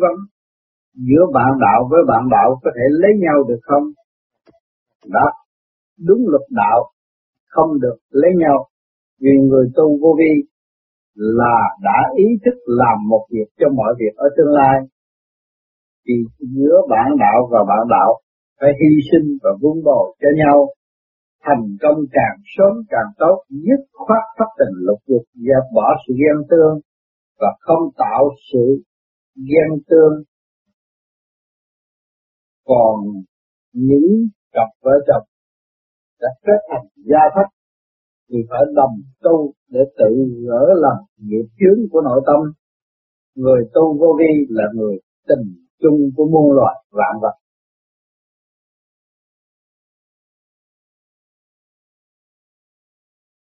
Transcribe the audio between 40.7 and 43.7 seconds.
làm nghiệp chướng của nội tâm. Người